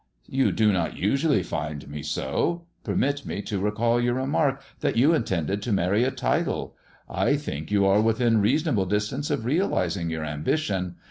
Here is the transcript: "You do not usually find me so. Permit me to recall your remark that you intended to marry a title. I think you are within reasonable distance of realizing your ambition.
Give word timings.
"You 0.29 0.51
do 0.51 0.73
not 0.73 0.97
usually 0.97 1.43
find 1.43 1.87
me 1.87 2.01
so. 2.01 2.65
Permit 2.83 3.23
me 3.23 3.43
to 3.43 3.59
recall 3.59 4.01
your 4.01 4.15
remark 4.15 4.59
that 4.79 4.97
you 4.97 5.13
intended 5.13 5.61
to 5.61 5.71
marry 5.71 6.03
a 6.03 6.09
title. 6.09 6.75
I 7.07 7.35
think 7.35 7.69
you 7.69 7.85
are 7.85 8.01
within 8.01 8.41
reasonable 8.41 8.87
distance 8.87 9.29
of 9.29 9.45
realizing 9.45 10.09
your 10.09 10.25
ambition. 10.25 10.95